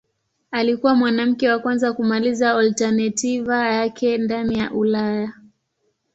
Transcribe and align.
Alikuwa 0.51 0.95
mwanamke 0.95 1.49
wa 1.49 1.59
kwanza 1.59 1.93
kumaliza 1.93 2.53
alternativa 2.57 3.67
yake 3.69 4.17
ndani 4.17 4.59
ya 4.59 4.73
Ulaya. 4.73 5.33